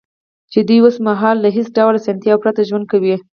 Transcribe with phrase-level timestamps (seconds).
[0.51, 3.15] چې دوی اوس مهال له هېڅ ډول اسانتیاوو پرته ژوند کوي